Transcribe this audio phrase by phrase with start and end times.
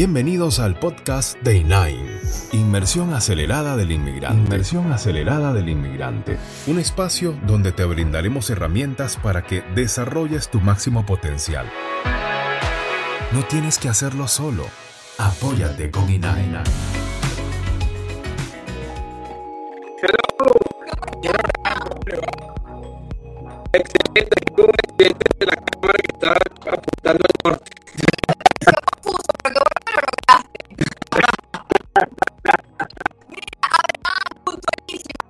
[0.00, 2.20] Bienvenidos al podcast Day 9,
[2.52, 4.44] Inmersión Acelerada del Inmigrante.
[4.44, 6.38] Inmersión Acelerada del Inmigrante.
[6.68, 11.70] Un espacio donde te brindaremos herramientas para que desarrolles tu máximo potencial.
[13.32, 14.64] No tienes que hacerlo solo.
[15.18, 16.62] Apóyate con INAI.
[23.74, 26.49] Excelente, un excelente de la cámara que está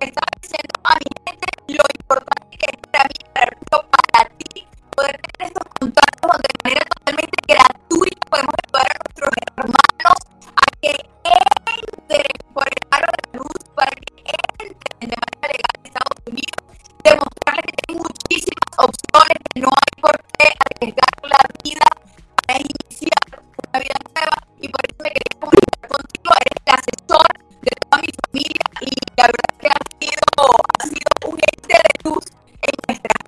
[0.05, 3.51] estaba diciendo a mi gente lo importante que es para mí, para,
[4.11, 9.31] para ti, poder tener estos contactos donde de manera totalmente gratuita podemos ayudar a nuestros
[9.45, 10.17] hermanos
[10.57, 10.93] a que
[11.23, 16.17] entren por el aro de la luz, para que entren de manera legal en Estados
[16.25, 16.61] Unidos,
[17.03, 21.20] demostrarles que tienen muchísimas opciones, que no hay por qué arriesgar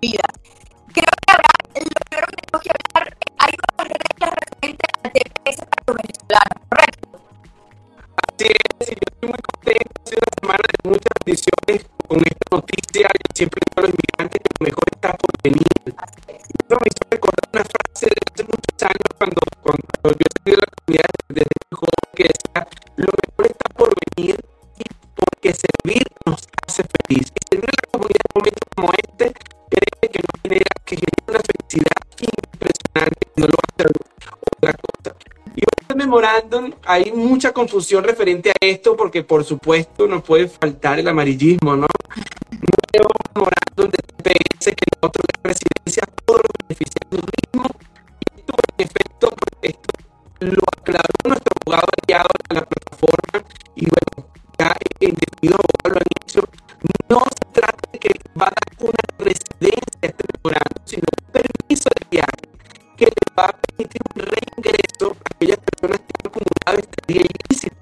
[0.03, 0.35] vidas.
[0.91, 3.03] Creo que habrá, lo primero que tenemos que hablar,
[3.39, 7.07] hay unas reglas referentes al TPS para los venezolanos, ¿correcto?
[8.27, 9.91] Así es, yo estoy muy contento.
[9.95, 13.07] Ha sido una semana de muchas bendiciones con esta noticia.
[13.15, 15.71] Y siempre digo a los inmigrantes que lo mejor está por venir.
[15.87, 20.59] Eso me hizo recordar una frase de hace muchos años cuando, cuando yo salí de
[20.59, 22.59] la comunidad desde muy joven que decía:
[22.99, 24.35] Lo mejor está por venir
[24.79, 25.72] y porque servir
[30.85, 33.91] que genera una felicidad impresionante no lo hacer
[34.57, 35.15] otra cosa.
[35.55, 40.99] Y el memorándum hay mucha confusión referente a esto porque por supuesto no puede faltar
[40.99, 41.87] el amarillismo, ¿no?
[42.51, 47.71] Nuevo memorándum de TPS que le otorga la presidencia a todos los beneficiarios mismos.
[48.35, 49.29] Y esto en efecto,
[49.61, 49.89] esto
[50.39, 54.29] lo aclaró nuestro abogado aliado a la plataforma y bueno,
[66.65, 67.75] dado este día ilícito.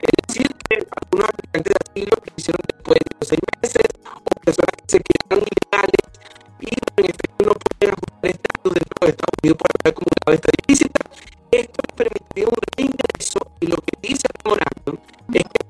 [0.00, 4.40] Es decir, que algunos habitantes de asilo que hicieron después de los seis meses o
[4.44, 6.02] personas que se quedaron ilegales
[6.60, 10.50] y en efecto no pueden ajustar estatus dentro de Estados Unidos por haber acumulado esta
[10.66, 11.00] ilícita.
[11.50, 14.98] Esto permitió un reingreso y lo que dice el
[15.32, 15.65] es que